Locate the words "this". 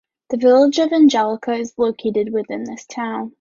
2.63-2.87